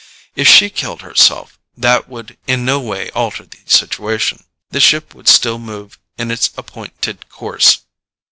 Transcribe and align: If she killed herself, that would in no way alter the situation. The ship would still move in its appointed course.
If 0.35 0.47
she 0.47 0.71
killed 0.71 1.03
herself, 1.03 1.59
that 1.77 2.09
would 2.09 2.35
in 2.47 2.65
no 2.65 2.79
way 2.79 3.11
alter 3.11 3.45
the 3.45 3.59
situation. 3.67 4.45
The 4.71 4.79
ship 4.79 5.13
would 5.13 5.27
still 5.27 5.59
move 5.59 5.99
in 6.17 6.31
its 6.31 6.49
appointed 6.57 7.29
course. 7.29 7.81